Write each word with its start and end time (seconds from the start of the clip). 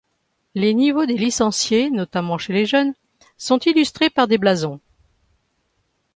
Les 0.55 0.73
niveaux 0.73 1.05
des 1.05 1.15
licenciés, 1.15 1.91
notamment 1.91 2.39
chez 2.39 2.53
les 2.53 2.65
jeunes, 2.65 2.95
sont 3.37 3.59
illustrés 3.59 4.09
par 4.09 4.27
des 4.27 4.39
blasons. 4.39 4.79